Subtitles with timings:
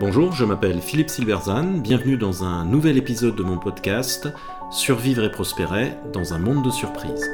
[0.00, 4.28] Bonjour, je m'appelle Philippe Silverzan, bienvenue dans un nouvel épisode de mon podcast
[4.70, 7.30] Survivre et prospérer dans un monde de surprises.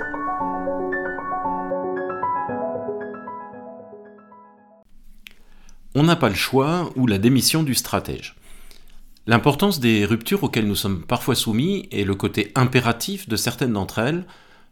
[5.95, 8.37] On n'a pas le choix ou la démission du stratège.
[9.27, 14.01] L'importance des ruptures auxquelles nous sommes parfois soumis et le côté impératif de certaines d'entre
[14.01, 14.27] elles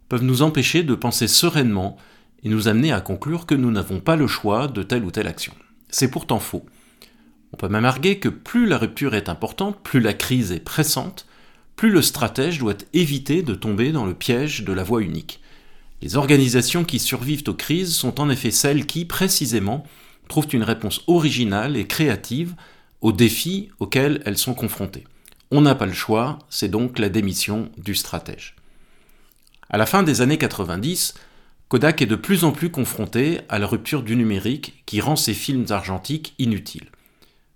[0.08, 1.96] peuvent nous empêcher de penser sereinement
[2.44, 5.26] et nous amener à conclure que nous n'avons pas le choix de telle ou telle
[5.26, 5.54] action.
[5.88, 6.64] C'est pourtant faux.
[7.52, 11.26] On peut même arguer que plus la rupture est importante, plus la crise est pressante,
[11.76, 15.40] plus le stratège doit éviter de tomber dans le piège de la voie unique.
[16.02, 19.84] Les organisations qui survivent aux crises sont en effet celles qui, précisément,
[20.28, 22.54] trouvent une réponse originale et créative
[23.00, 25.04] aux défis auxquels elles sont confrontées.
[25.50, 28.56] On n'a pas le choix, c'est donc la démission du stratège.
[29.70, 31.14] À la fin des années 90,
[31.68, 35.34] Kodak est de plus en plus confronté à la rupture du numérique qui rend ses
[35.34, 36.90] films argentiques inutiles.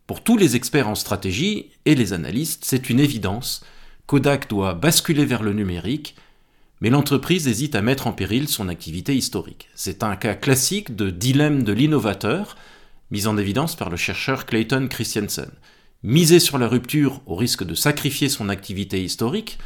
[0.06, 3.62] Pour tous les experts en stratégie et les analystes, c'est une évidence.
[4.06, 6.16] Kodak doit basculer vers le numérique,
[6.80, 9.68] mais l'entreprise hésite à mettre en péril son activité historique.
[9.74, 12.56] C'est un cas classique de dilemme de l'innovateur,
[13.10, 15.50] mis en évidence par le chercheur Clayton Christensen.
[16.02, 19.58] Miser sur la rupture au risque de sacrifier son activité historique,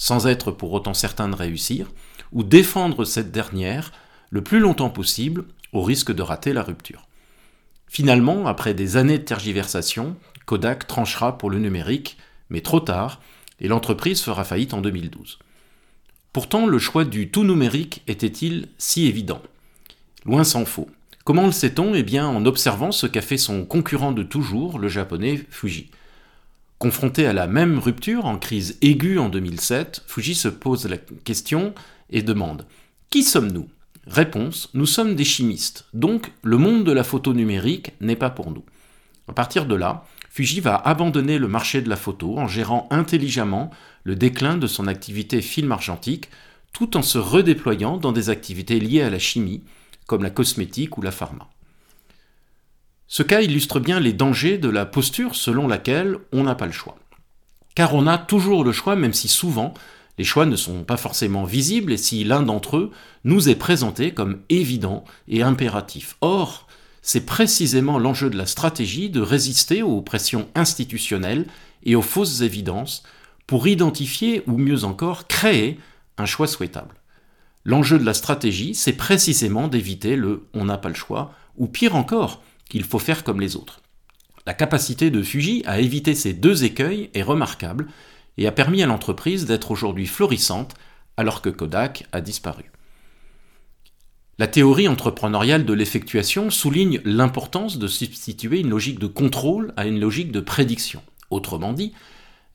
[0.00, 1.92] sans être pour autant certain de réussir,
[2.32, 3.92] ou défendre cette dernière
[4.30, 7.06] le plus longtemps possible au risque de rater la rupture.
[7.86, 12.16] Finalement, après des années de tergiversation, Kodak tranchera pour le numérique,
[12.48, 13.20] mais trop tard,
[13.60, 15.38] et l'entreprise fera faillite en 2012.
[16.32, 19.42] Pourtant, le choix du tout numérique était-il si évident?
[20.24, 20.88] Loin s'en faut.
[21.24, 21.94] Comment le sait-on?
[21.94, 25.90] Eh bien, en observant ce qu'a fait son concurrent de toujours, le japonais Fuji.
[26.80, 31.74] Confronté à la même rupture en crise aiguë en 2007, Fuji se pose la question
[32.08, 32.64] et demande
[33.10, 33.68] Qui sommes-nous?
[34.06, 38.50] Réponse, nous sommes des chimistes, donc le monde de la photo numérique n'est pas pour
[38.50, 38.64] nous.
[39.28, 43.70] À partir de là, Fuji va abandonner le marché de la photo en gérant intelligemment
[44.04, 46.30] le déclin de son activité film argentique,
[46.72, 49.64] tout en se redéployant dans des activités liées à la chimie,
[50.06, 51.50] comme la cosmétique ou la pharma.
[53.12, 56.72] Ce cas illustre bien les dangers de la posture selon laquelle on n'a pas le
[56.72, 56.96] choix.
[57.74, 59.74] Car on a toujours le choix, même si souvent
[60.16, 62.92] les choix ne sont pas forcément visibles et si l'un d'entre eux
[63.24, 66.16] nous est présenté comme évident et impératif.
[66.20, 66.68] Or,
[67.02, 71.46] c'est précisément l'enjeu de la stratégie de résister aux pressions institutionnelles
[71.82, 73.02] et aux fausses évidences
[73.48, 75.80] pour identifier ou mieux encore créer
[76.16, 76.94] un choix souhaitable.
[77.64, 81.96] L'enjeu de la stratégie, c'est précisément d'éviter le on n'a pas le choix, ou pire
[81.96, 83.82] encore, qu'il faut faire comme les autres.
[84.46, 87.88] La capacité de Fuji à éviter ces deux écueils est remarquable,
[88.38, 90.74] et a permis à l'entreprise d'être aujourd'hui florissante
[91.18, 92.64] alors que Kodak a disparu.
[94.38, 100.00] La théorie entrepreneuriale de l'effectuation souligne l'importance de substituer une logique de contrôle à une
[100.00, 101.02] logique de prédiction.
[101.28, 101.92] Autrement dit,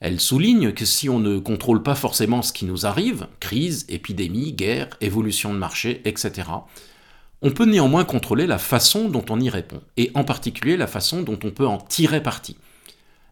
[0.00, 4.52] elle souligne que si on ne contrôle pas forcément ce qui nous arrive, crise, épidémie,
[4.52, 6.48] guerre, évolution de marché, etc.,
[7.42, 11.22] on peut néanmoins contrôler la façon dont on y répond, et en particulier la façon
[11.22, 12.56] dont on peut en tirer parti.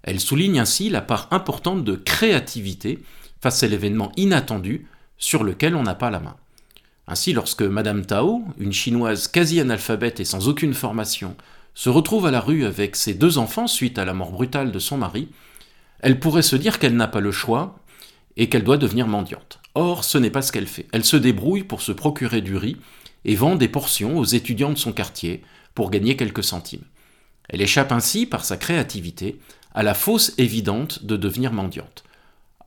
[0.02, 3.02] Elle souligne ainsi la part importante de créativité
[3.40, 6.36] face à l'événement inattendu sur lequel on n'a pas la main.
[7.06, 11.36] Ainsi, lorsque Madame Tao, une chinoise quasi analphabète et sans aucune formation,
[11.74, 14.78] se retrouve à la rue avec ses deux enfants suite à la mort brutale de
[14.78, 15.28] son mari,
[16.00, 17.78] elle pourrait se dire qu'elle n'a pas le choix
[18.36, 19.60] et qu'elle doit devenir mendiante.
[19.74, 20.86] Or, ce n'est pas ce qu'elle fait.
[20.92, 22.76] Elle se débrouille pour se procurer du riz
[23.24, 25.42] et vend des portions aux étudiants de son quartier
[25.74, 26.84] pour gagner quelques centimes.
[27.48, 29.38] Elle échappe ainsi, par sa créativité,
[29.74, 32.04] à la fausse évidente de devenir mendiante.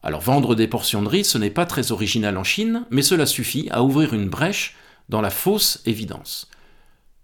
[0.04, 3.26] Alors vendre des portions de riz, ce n'est pas très original en Chine, mais cela
[3.26, 4.76] suffit à ouvrir une brèche
[5.10, 6.50] dans la fausse évidence.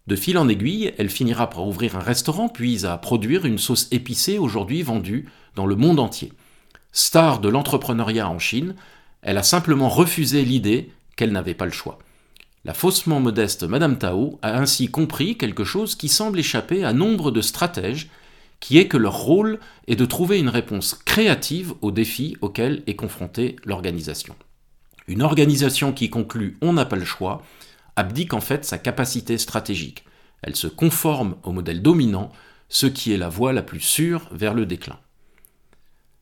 [0.08, 3.88] De fil en aiguille, elle finira par ouvrir un restaurant, puis à produire une sauce
[3.92, 6.34] épicée aujourd'hui vendue dans le monde entier.
[6.92, 8.76] Star de l'entrepreneuriat en Chine,
[9.22, 12.00] elle a simplement refusé l'idée qu'elle n'avait pas le choix.
[12.66, 17.30] La faussement modeste Madame Tao a ainsi compris quelque chose qui semble échapper à nombre
[17.30, 18.10] de stratèges
[18.62, 22.96] qui est que leur rôle est de trouver une réponse créative aux défis auxquels est
[22.96, 24.34] confrontée l'organisation.
[25.10, 27.44] Une organisation qui conclut on n'a pas le choix
[27.98, 30.06] abdique en fait sa capacité stratégique.
[30.42, 32.32] Elle se conforme au modèle dominant,
[32.70, 35.00] ce qui est la voie la plus sûre vers le déclin.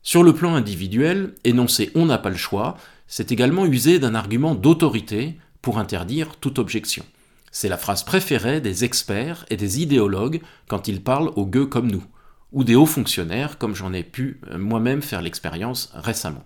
[0.02, 2.76] Sur le plan individuel, énoncer on n'a pas le choix,
[3.06, 7.04] c'est également user d'un argument d'autorité pour interdire toute objection.
[7.50, 11.90] C'est la phrase préférée des experts et des idéologues quand ils parlent aux gueux comme
[11.90, 12.04] nous
[12.52, 16.42] ou des hauts fonctionnaires, comme j'en ai pu euh, moi-même faire l'expérience récemment.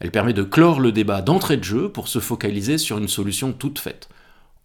[0.00, 3.52] Elle permet de clore le débat d'entrée de jeu pour se focaliser sur une solution
[3.52, 4.08] toute faite.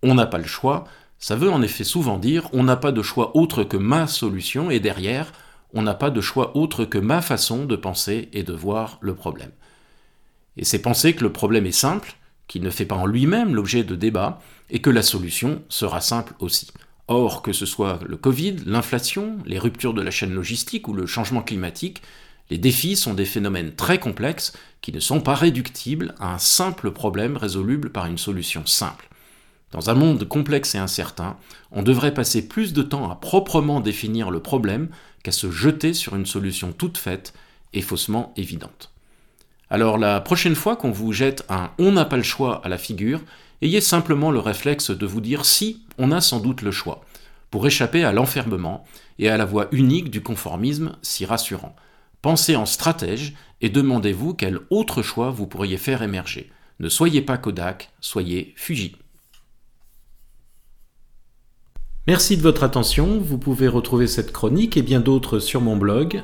[0.03, 0.85] On n'a pas le choix,
[1.17, 4.71] Ça veut en effet souvent dire on n'a pas de choix autre que ma solution
[4.71, 5.31] et derrière,
[5.73, 9.15] on n'a pas de choix autre que ma façon de penser et de voir le
[9.15, 9.51] problème.
[10.55, 12.15] Et c'est penser que le problème est simple,
[12.49, 16.33] qu'il ne fait pas en lui-même l'objet de débat, et que la solution sera simple
[16.39, 16.67] aussi.
[17.07, 21.05] Or, que ce soit le Covid, l'inflation, les ruptures de la chaîne logistique ou le
[21.05, 22.01] changement climatique,
[22.49, 26.91] les défis sont des phénomènes très complexes qui ne sont pas réductibles à un simple
[26.91, 29.07] problème résoluble par une solution simple.
[29.71, 31.37] Dans un monde complexe et incertain,
[31.71, 34.89] on devrait passer plus de temps à proprement définir le problème
[35.21, 37.33] qu'à se jeter sur une solution toute faite
[37.73, 38.91] et faussement évidente.
[39.69, 42.77] Alors la prochaine fois qu'on vous jette un on n'a pas le choix à la
[42.77, 43.21] figure,
[43.61, 47.05] ayez simplement le réflexe de vous dire si on a sans doute le choix,
[47.51, 48.83] pour échapper à l'enfermement
[49.19, 51.75] et à la voie unique du conformisme si rassurant.
[52.21, 56.49] Pensez en stratège et demandez-vous quel autre choix vous pourriez faire émerger.
[56.79, 58.95] Ne soyez pas Kodak, soyez Fuji.
[62.07, 66.23] Merci de votre attention, vous pouvez retrouver cette chronique et bien d'autres sur mon blog